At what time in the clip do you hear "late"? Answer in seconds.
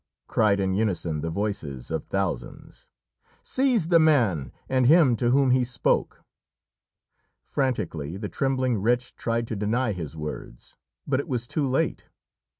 11.67-12.07